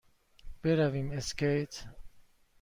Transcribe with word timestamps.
برویم 0.63 1.11
اسکیت؟ 1.11 1.83